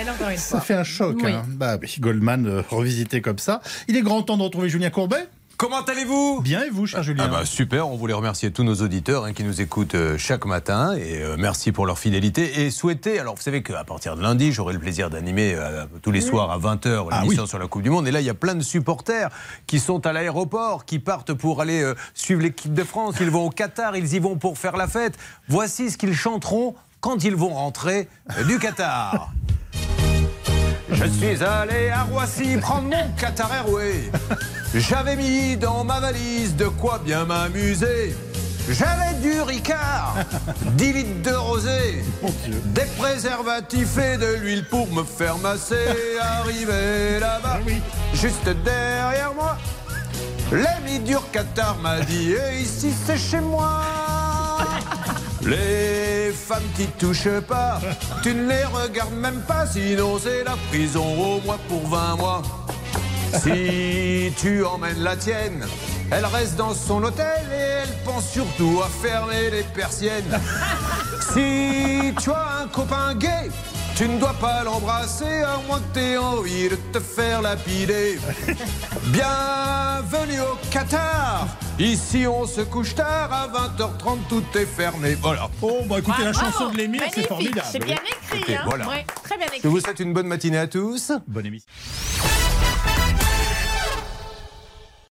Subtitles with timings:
[0.00, 0.58] éternel, encore une fois.
[0.58, 1.16] Ça fait un choc.
[1.22, 1.32] Oui.
[1.32, 1.42] Hein.
[1.48, 3.60] Bah oui, Goldman euh, revisité comme ça.
[3.88, 5.28] Il est grand temps de retrouver Julien Courbet.
[5.56, 6.40] Comment allez-vous?
[6.40, 7.24] Bien et vous, cher Julien?
[7.26, 10.46] Ah bah super, on voulait remercier tous nos auditeurs hein, qui nous écoutent euh, chaque
[10.46, 14.22] matin et euh, merci pour leur fidélité et souhaiter, alors vous savez qu'à partir de
[14.22, 17.48] lundi j'aurai le plaisir d'animer euh, tous les soirs à 20h Ah l'émission oui.
[17.48, 19.28] sur la Coupe du Monde et là il y a plein de supporters
[19.66, 23.44] qui sont à l'aéroport, qui partent pour aller euh, suivre l'équipe de France, ils vont
[23.44, 25.18] au Qatar, ils y vont pour faire la fête.
[25.48, 28.08] Voici ce qu'ils chanteront quand ils vont rentrer
[28.38, 29.30] euh, du Qatar.
[31.02, 34.10] Je suis allé à Roissy prendre mon Qatar Airways.
[34.74, 38.14] J'avais mis dans ma valise de quoi bien m'amuser.
[38.68, 40.16] J'avais du Ricard,
[40.74, 42.04] 10 litres de rosé,
[42.66, 45.88] des préservatifs et de l'huile pour me faire masser.
[46.20, 47.60] Arrivé là-bas,
[48.12, 49.56] juste derrière moi,
[50.52, 53.80] l'ami du Qatar m'a dit Et ici c'est chez moi.
[55.42, 55.79] Les
[56.50, 57.80] femmes qui touchent pas,
[58.24, 62.42] tu ne les regardes même pas, sinon c'est la prison au moins pour 20 mois.
[63.40, 65.64] Si tu emmènes la tienne,
[66.10, 70.40] elle reste dans son hôtel et elle pense surtout à fermer les persiennes.
[71.32, 73.50] Si tu as un copain gay,
[73.94, 78.18] tu ne dois pas l'embrasser à moins que t'aies envie de te faire lapider.
[78.48, 79.16] Au
[80.70, 81.48] Qatar.
[81.78, 85.14] Ici on se couche tard, à 20h30 tout est fermé.
[85.20, 85.48] Voilà.
[85.62, 86.50] Oh, bah écoutez, la Bravo.
[86.52, 87.66] chanson de l'émir, c'est formidable.
[87.70, 88.54] C'est bien écrit.
[88.54, 88.62] Hein.
[88.66, 88.88] voilà.
[88.88, 89.60] Ouais, très bien écrit.
[89.64, 91.12] Je vous souhaite une bonne matinée à tous.
[91.26, 91.66] Bonne émission.